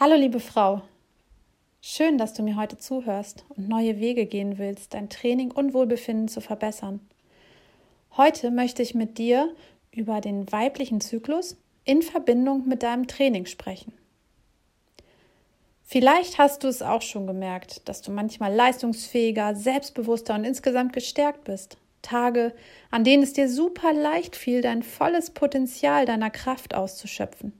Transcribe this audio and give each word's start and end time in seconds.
Hallo 0.00 0.14
liebe 0.14 0.38
Frau, 0.38 0.82
schön, 1.80 2.18
dass 2.18 2.32
du 2.32 2.44
mir 2.44 2.54
heute 2.54 2.78
zuhörst 2.78 3.44
und 3.48 3.68
neue 3.68 3.98
Wege 3.98 4.26
gehen 4.26 4.56
willst, 4.56 4.94
dein 4.94 5.10
Training 5.10 5.50
und 5.50 5.74
Wohlbefinden 5.74 6.28
zu 6.28 6.40
verbessern. 6.40 7.00
Heute 8.16 8.52
möchte 8.52 8.80
ich 8.80 8.94
mit 8.94 9.18
dir 9.18 9.52
über 9.90 10.20
den 10.20 10.52
weiblichen 10.52 11.00
Zyklus 11.00 11.56
in 11.84 12.02
Verbindung 12.02 12.68
mit 12.68 12.84
deinem 12.84 13.08
Training 13.08 13.46
sprechen. 13.46 13.92
Vielleicht 15.82 16.38
hast 16.38 16.62
du 16.62 16.68
es 16.68 16.80
auch 16.80 17.02
schon 17.02 17.26
gemerkt, 17.26 17.88
dass 17.88 18.00
du 18.00 18.12
manchmal 18.12 18.54
leistungsfähiger, 18.54 19.56
selbstbewusster 19.56 20.36
und 20.36 20.44
insgesamt 20.44 20.92
gestärkt 20.92 21.42
bist. 21.42 21.76
Tage, 22.02 22.54
an 22.92 23.02
denen 23.02 23.24
es 23.24 23.32
dir 23.32 23.48
super 23.48 23.92
leicht 23.92 24.36
fiel, 24.36 24.62
dein 24.62 24.84
volles 24.84 25.30
Potenzial 25.30 26.06
deiner 26.06 26.30
Kraft 26.30 26.72
auszuschöpfen 26.72 27.52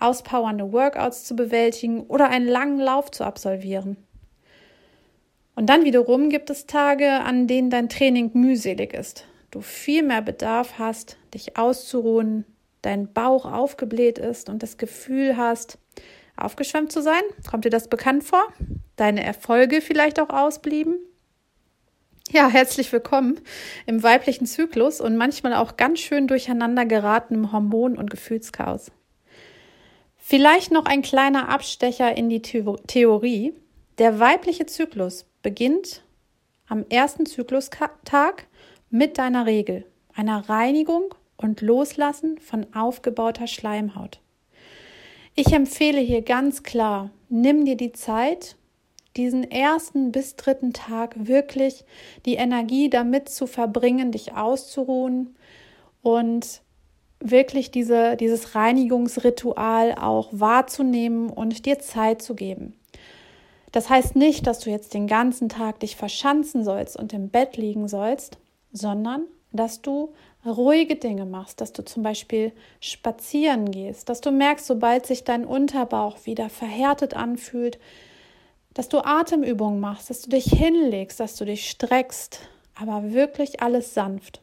auspowernde 0.00 0.72
Workouts 0.72 1.24
zu 1.24 1.36
bewältigen 1.36 2.02
oder 2.02 2.28
einen 2.28 2.48
langen 2.48 2.78
Lauf 2.78 3.10
zu 3.10 3.24
absolvieren. 3.24 3.96
Und 5.54 5.66
dann 5.66 5.84
wiederum 5.84 6.30
gibt 6.30 6.50
es 6.50 6.66
Tage, 6.66 7.10
an 7.10 7.46
denen 7.46 7.70
dein 7.70 7.88
Training 7.88 8.30
mühselig 8.34 8.94
ist. 8.94 9.26
Du 9.50 9.60
viel 9.60 10.02
mehr 10.02 10.22
Bedarf 10.22 10.78
hast, 10.78 11.18
dich 11.34 11.56
auszuruhen, 11.58 12.44
dein 12.82 13.12
Bauch 13.12 13.44
aufgebläht 13.44 14.18
ist 14.18 14.48
und 14.48 14.62
das 14.62 14.78
Gefühl 14.78 15.36
hast, 15.36 15.78
aufgeschwemmt 16.36 16.92
zu 16.92 17.02
sein. 17.02 17.22
Kommt 17.50 17.64
dir 17.64 17.70
das 17.70 17.88
bekannt 17.88 18.24
vor? 18.24 18.44
Deine 18.96 19.24
Erfolge 19.24 19.80
vielleicht 19.80 20.20
auch 20.20 20.30
ausblieben? 20.30 20.98
Ja, 22.30 22.48
herzlich 22.48 22.92
willkommen 22.92 23.40
im 23.86 24.04
weiblichen 24.04 24.46
Zyklus 24.46 25.00
und 25.00 25.16
manchmal 25.16 25.54
auch 25.54 25.76
ganz 25.76 25.98
schön 25.98 26.28
durcheinander 26.28 26.86
geratenem 26.86 27.50
Hormon- 27.50 27.98
und 27.98 28.08
Gefühlschaos. 28.08 28.92
Vielleicht 30.30 30.70
noch 30.70 30.84
ein 30.84 31.02
kleiner 31.02 31.48
Abstecher 31.48 32.16
in 32.16 32.28
die 32.28 32.40
Theorie. 32.40 33.52
Der 33.98 34.20
weibliche 34.20 34.64
Zyklus 34.64 35.26
beginnt 35.42 36.04
am 36.68 36.84
ersten 36.88 37.26
Zyklustag 37.26 38.46
mit 38.90 39.18
deiner 39.18 39.46
Regel, 39.46 39.86
einer 40.14 40.48
Reinigung 40.48 41.12
und 41.36 41.62
Loslassen 41.62 42.38
von 42.38 42.72
aufgebauter 42.76 43.48
Schleimhaut. 43.48 44.20
Ich 45.34 45.52
empfehle 45.52 45.98
hier 46.00 46.22
ganz 46.22 46.62
klar, 46.62 47.10
nimm 47.28 47.64
dir 47.64 47.76
die 47.76 47.90
Zeit, 47.90 48.54
diesen 49.16 49.50
ersten 49.50 50.12
bis 50.12 50.36
dritten 50.36 50.72
Tag 50.72 51.26
wirklich 51.26 51.84
die 52.24 52.36
Energie 52.36 52.88
damit 52.88 53.28
zu 53.30 53.48
verbringen, 53.48 54.12
dich 54.12 54.32
auszuruhen 54.34 55.34
und 56.02 56.62
wirklich 57.20 57.70
diese, 57.70 58.16
dieses 58.16 58.54
Reinigungsritual 58.54 59.94
auch 59.94 60.28
wahrzunehmen 60.32 61.30
und 61.30 61.66
dir 61.66 61.78
Zeit 61.78 62.22
zu 62.22 62.34
geben. 62.34 62.74
Das 63.72 63.88
heißt 63.88 64.16
nicht, 64.16 64.46
dass 64.46 64.60
du 64.60 64.70
jetzt 64.70 64.94
den 64.94 65.06
ganzen 65.06 65.48
Tag 65.48 65.80
dich 65.80 65.96
verschanzen 65.96 66.64
sollst 66.64 66.96
und 66.96 67.12
im 67.12 67.28
Bett 67.28 67.56
liegen 67.56 67.86
sollst, 67.86 68.38
sondern 68.72 69.24
dass 69.52 69.82
du 69.82 70.12
ruhige 70.44 70.96
Dinge 70.96 71.26
machst, 71.26 71.60
dass 71.60 71.72
du 71.72 71.84
zum 71.84 72.02
Beispiel 72.02 72.52
spazieren 72.80 73.70
gehst, 73.70 74.08
dass 74.08 74.20
du 74.20 74.30
merkst, 74.30 74.66
sobald 74.66 75.06
sich 75.06 75.24
dein 75.24 75.44
Unterbauch 75.44 76.24
wieder 76.24 76.48
verhärtet 76.48 77.14
anfühlt, 77.14 77.78
dass 78.74 78.88
du 78.88 79.04
Atemübungen 79.04 79.80
machst, 79.80 80.10
dass 80.10 80.22
du 80.22 80.30
dich 80.30 80.46
hinlegst, 80.46 81.20
dass 81.20 81.36
du 81.36 81.44
dich 81.44 81.68
streckst, 81.68 82.40
aber 82.74 83.12
wirklich 83.12 83.60
alles 83.60 83.94
sanft. 83.94 84.40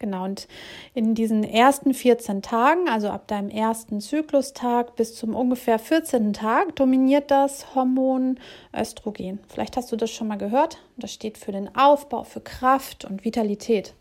Genau, 0.00 0.24
und 0.24 0.46
in 0.94 1.16
diesen 1.16 1.42
ersten 1.42 1.92
14 1.92 2.40
Tagen, 2.40 2.88
also 2.88 3.08
ab 3.08 3.26
deinem 3.26 3.50
ersten 3.50 4.00
Zyklustag 4.00 4.94
bis 4.94 5.16
zum 5.16 5.34
ungefähr 5.34 5.80
14. 5.80 6.32
Tag, 6.32 6.76
dominiert 6.76 7.32
das 7.32 7.74
Hormon 7.74 8.38
Östrogen. 8.72 9.40
Vielleicht 9.48 9.76
hast 9.76 9.90
du 9.90 9.96
das 9.96 10.12
schon 10.12 10.28
mal 10.28 10.38
gehört. 10.38 10.78
Das 10.96 11.12
steht 11.12 11.36
für 11.36 11.50
den 11.50 11.74
Aufbau, 11.74 12.22
für 12.22 12.40
Kraft 12.40 13.04
und 13.06 13.24
Vitalität. 13.24 13.94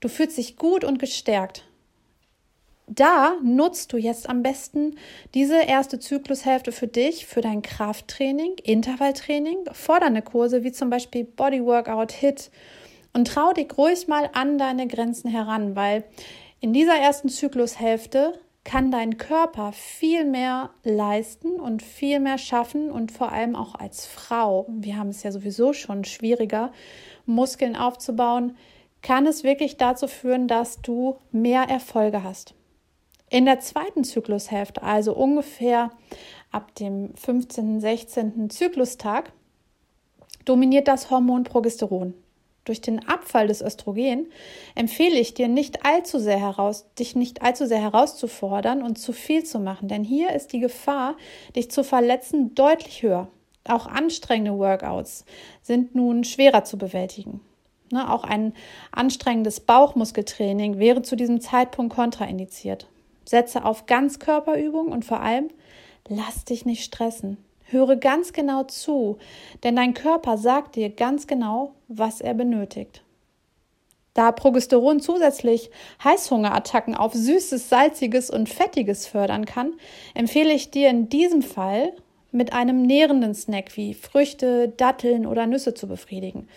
Du 0.00 0.08
fühlst 0.08 0.36
dich 0.36 0.56
gut 0.56 0.84
und 0.84 0.98
gestärkt. 0.98 1.64
Da 2.86 3.36
nutzt 3.42 3.94
du 3.94 3.96
jetzt 3.96 4.28
am 4.28 4.42
besten 4.42 4.96
diese 5.34 5.62
erste 5.62 5.98
Zyklushälfte 5.98 6.72
für 6.72 6.86
dich, 6.86 7.26
für 7.26 7.40
dein 7.40 7.62
Krafttraining, 7.62 8.52
Intervalltraining, 8.62 9.58
fordernde 9.72 10.22
Kurse 10.22 10.62
wie 10.62 10.72
zum 10.72 10.90
Beispiel 10.90 11.24
Bodyworkout, 11.24 12.12
HIT 12.12 12.50
und 13.16 13.28
trau 13.28 13.54
dich 13.54 13.78
ruhig 13.78 14.08
mal 14.08 14.28
an 14.34 14.58
deine 14.58 14.86
Grenzen 14.86 15.30
heran, 15.30 15.74
weil 15.74 16.04
in 16.60 16.74
dieser 16.74 16.96
ersten 16.96 17.30
Zyklushälfte 17.30 18.38
kann 18.62 18.90
dein 18.90 19.16
Körper 19.16 19.72
viel 19.72 20.26
mehr 20.26 20.68
leisten 20.82 21.58
und 21.58 21.82
viel 21.82 22.20
mehr 22.20 22.36
schaffen 22.36 22.90
und 22.90 23.10
vor 23.10 23.32
allem 23.32 23.56
auch 23.56 23.74
als 23.74 24.04
Frau, 24.04 24.66
wir 24.68 24.98
haben 24.98 25.08
es 25.08 25.22
ja 25.22 25.32
sowieso 25.32 25.72
schon 25.72 26.04
schwieriger, 26.04 26.72
Muskeln 27.24 27.74
aufzubauen, 27.74 28.54
kann 29.00 29.26
es 29.26 29.44
wirklich 29.44 29.78
dazu 29.78 30.08
führen, 30.08 30.46
dass 30.46 30.82
du 30.82 31.16
mehr 31.32 31.62
Erfolge 31.62 32.22
hast. 32.22 32.52
In 33.30 33.46
der 33.46 33.60
zweiten 33.60 34.04
Zyklushälfte, 34.04 34.82
also 34.82 35.14
ungefähr 35.14 35.90
ab 36.52 36.74
dem 36.74 37.14
15., 37.14 37.80
16. 37.80 38.50
Zyklustag, 38.50 39.32
dominiert 40.44 40.86
das 40.86 41.08
Hormon 41.08 41.44
Progesteron 41.44 42.12
durch 42.66 42.80
den 42.82 43.08
Abfall 43.08 43.46
des 43.46 43.62
Östrogen 43.62 44.26
empfehle 44.74 45.18
ich 45.18 45.32
dir 45.32 45.48
nicht 45.48 45.86
allzu 45.86 46.18
sehr 46.18 46.38
heraus, 46.38 46.84
dich 46.98 47.16
nicht 47.16 47.40
allzu 47.40 47.66
sehr 47.66 47.80
herauszufordern 47.80 48.82
und 48.82 48.98
zu 48.98 49.12
viel 49.12 49.44
zu 49.44 49.58
machen, 49.58 49.88
denn 49.88 50.04
hier 50.04 50.34
ist 50.34 50.52
die 50.52 50.60
Gefahr, 50.60 51.16
dich 51.54 51.70
zu 51.70 51.82
verletzen, 51.82 52.54
deutlich 52.54 53.02
höher. 53.02 53.28
Auch 53.64 53.86
anstrengende 53.86 54.58
Workouts 54.58 55.24
sind 55.62 55.94
nun 55.94 56.24
schwerer 56.24 56.64
zu 56.64 56.76
bewältigen. 56.76 57.40
Ne, 57.92 58.12
auch 58.12 58.24
ein 58.24 58.52
anstrengendes 58.90 59.60
Bauchmuskeltraining 59.60 60.78
wäre 60.78 61.02
zu 61.02 61.14
diesem 61.14 61.40
Zeitpunkt 61.40 61.94
kontraindiziert. 61.94 62.88
Setze 63.24 63.64
auf 63.64 63.86
Ganzkörperübungen 63.86 64.92
und 64.92 65.04
vor 65.04 65.20
allem 65.20 65.50
lass 66.08 66.44
dich 66.44 66.64
nicht 66.64 66.82
stressen. 66.82 67.38
Höre 67.68 67.96
ganz 67.96 68.32
genau 68.32 68.64
zu, 68.64 69.18
denn 69.62 69.76
dein 69.76 69.94
Körper 69.94 70.38
sagt 70.38 70.76
dir 70.76 70.90
ganz 70.90 71.26
genau, 71.26 71.74
was 71.88 72.20
er 72.20 72.34
benötigt. 72.34 73.02
Da 74.14 74.32
Progesteron 74.32 75.00
zusätzlich 75.00 75.70
Heißhungerattacken 76.02 76.94
auf 76.94 77.12
Süßes, 77.12 77.68
Salziges 77.68 78.30
und 78.30 78.48
Fettiges 78.48 79.06
fördern 79.06 79.44
kann, 79.44 79.74
empfehle 80.14 80.54
ich 80.54 80.70
dir 80.70 80.88
in 80.88 81.10
diesem 81.10 81.42
Fall 81.42 81.92
mit 82.32 82.52
einem 82.52 82.82
nährenden 82.82 83.34
Snack 83.34 83.76
wie 83.76 83.94
Früchte, 83.94 84.68
Datteln 84.68 85.26
oder 85.26 85.46
Nüsse 85.46 85.74
zu 85.74 85.86
befriedigen. 85.86 86.48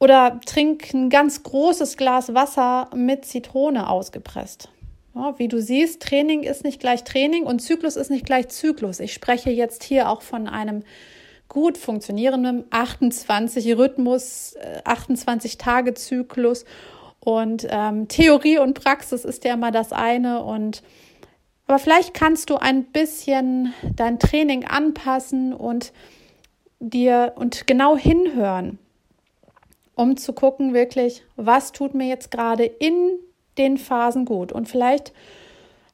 Oder 0.00 0.40
trink 0.44 0.92
ein 0.92 1.10
ganz 1.10 1.42
großes 1.44 1.96
Glas 1.96 2.34
Wasser 2.34 2.90
mit 2.94 3.24
Zitrone 3.24 3.88
ausgepresst. 3.88 4.68
Ja, 5.14 5.38
wie 5.38 5.46
du 5.48 5.60
siehst, 5.62 6.02
Training 6.02 6.42
ist 6.42 6.64
nicht 6.64 6.80
gleich 6.80 7.04
Training 7.04 7.44
und 7.44 7.60
Zyklus 7.60 7.96
ist 7.96 8.10
nicht 8.10 8.26
gleich 8.26 8.48
Zyklus. 8.48 8.98
Ich 8.98 9.12
spreche 9.12 9.50
jetzt 9.50 9.84
hier 9.84 10.08
auch 10.08 10.22
von 10.22 10.48
einem 10.48 10.82
gut 11.48 11.78
funktionierenden 11.78 12.64
28 12.70 13.76
Rhythmus, 13.76 14.56
28 14.84 15.58
äh, 15.64 16.24
und 17.20 17.66
ähm, 17.70 18.08
Theorie 18.08 18.58
und 18.58 18.74
Praxis 18.74 19.24
ist 19.24 19.44
ja 19.44 19.54
immer 19.54 19.70
das 19.70 19.92
eine 19.92 20.42
und 20.42 20.82
aber 21.66 21.78
vielleicht 21.78 22.12
kannst 22.12 22.50
du 22.50 22.56
ein 22.56 22.84
bisschen 22.84 23.72
dein 23.96 24.18
Training 24.18 24.64
anpassen 24.66 25.54
und 25.54 25.92
dir 26.78 27.32
und 27.36 27.66
genau 27.66 27.96
hinhören, 27.96 28.78
um 29.94 30.18
zu 30.18 30.34
gucken 30.34 30.74
wirklich, 30.74 31.22
was 31.36 31.72
tut 31.72 31.94
mir 31.94 32.06
jetzt 32.06 32.30
gerade 32.30 32.64
in 32.64 33.18
den 33.58 33.78
Phasen 33.78 34.24
gut. 34.24 34.52
Und 34.52 34.68
vielleicht 34.68 35.12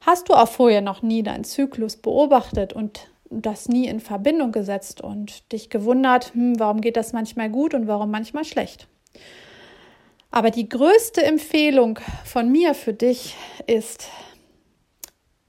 hast 0.01 0.29
du 0.29 0.35
auch 0.35 0.49
vorher 0.49 0.81
noch 0.81 1.03
nie 1.03 1.23
deinen 1.23 1.45
Zyklus 1.45 1.97
beobachtet 1.97 2.73
und 2.73 3.09
das 3.31 3.69
nie 3.69 3.87
in 3.87 4.01
Verbindung 4.01 4.51
gesetzt 4.51 5.01
und 5.01 5.53
dich 5.53 5.71
gewundert, 5.71 6.35
hm, 6.35 6.59
warum 6.59 6.81
geht 6.81 6.97
das 6.97 7.13
manchmal 7.13 7.49
gut 7.49 7.75
und 7.75 7.87
warum 7.87 8.11
manchmal 8.11 8.45
schlecht. 8.45 8.89
Aber 10.33 10.51
die 10.51 10.69
größte 10.69 11.23
Empfehlung 11.23 11.99
von 12.25 12.51
mir 12.51 12.75
für 12.75 12.93
dich 12.93 13.37
ist, 13.67 14.09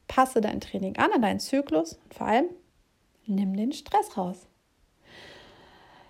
passe 0.08 0.42
dein 0.42 0.62
Training 0.62 0.98
an, 0.98 1.12
an 1.12 1.22
deinen 1.22 1.40
Zyklus 1.40 2.00
und 2.04 2.14
vor 2.14 2.28
allem 2.28 2.46
nimm 3.26 3.56
den 3.56 3.72
Stress 3.72 4.18
raus. 4.18 4.48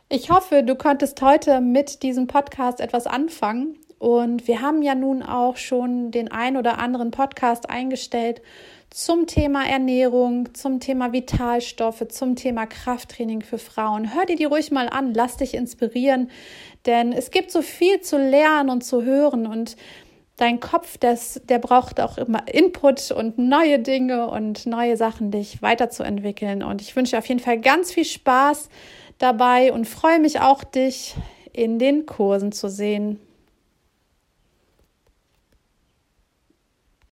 Ich 0.09 0.30
hoffe, 0.30 0.63
du 0.63 0.75
konntest 0.75 1.21
heute 1.21 1.62
mit 1.62 2.04
diesem 2.04 2.27
Podcast 2.27 2.81
etwas 2.81 3.07
anfangen 3.07 3.77
und 4.01 4.48
wir 4.48 4.63
haben 4.63 4.81
ja 4.81 4.95
nun 4.95 5.21
auch 5.21 5.57
schon 5.57 6.09
den 6.09 6.31
ein 6.31 6.57
oder 6.57 6.80
anderen 6.80 7.12
Podcast 7.12 7.69
eingestellt 7.69 8.42
zum 8.89 9.27
Thema 9.27 9.63
Ernährung, 9.63 10.56
zum 10.56 10.80
Thema 10.80 11.13
Vitalstoffe, 11.13 12.07
zum 12.07 12.36
Thema 12.36 12.65
Krafttraining 12.65 13.44
für 13.44 13.59
Frauen. 13.59 14.15
Hör 14.15 14.25
dir 14.25 14.36
die 14.36 14.45
ruhig 14.45 14.71
mal 14.71 14.89
an, 14.89 15.13
lass 15.13 15.38
dich 15.38 15.53
inspirieren, 15.53 16.31
denn 16.88 17.13
es 17.13 17.30
gibt 17.30 17.51
so 17.51 17.62
viel 17.62 18.01
zu 18.01 18.18
lernen 18.18 18.71
und 18.71 18.83
zu 18.83 19.03
hören 19.03 19.45
und 19.45 19.77
dein 20.36 20.59
Kopf, 20.59 20.97
das, 20.97 21.39
der 21.47 21.59
braucht 21.59 22.01
auch 22.01 22.18
immer 22.18 22.47
Input 22.51 23.12
und 23.12 23.38
neue 23.38 23.77
Dinge 23.77 24.31
und 24.31 24.65
neue 24.65 24.97
Sachen, 24.97 25.30
dich 25.30 25.62
weiterzuentwickeln. 25.62 26.63
Und 26.63 26.81
ich 26.81 26.95
wünsche 26.95 27.19
auf 27.19 27.27
jeden 27.27 27.39
Fall 27.39 27.62
ganz 27.62 27.92
viel 27.92 28.06
Spaß 28.06 28.68
dabei 29.19 29.71
und 29.71 29.88
freue 29.88 30.19
mich 30.19 30.39
auch, 30.39 30.63
dich 30.63 31.13
in 31.54 31.77
den 31.77 32.07
Kursen 32.07 32.51
zu 32.51 32.68
sehen. 32.68 33.19